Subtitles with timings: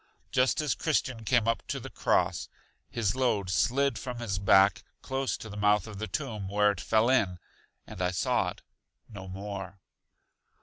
[0.31, 2.49] Just as Christian came up to the cross,
[2.89, 6.81] his load slid from his back, close to the mouth of the tomb, where it
[6.81, 7.37] fell in,
[7.85, 8.63] and I saw it
[9.07, 9.77] no more.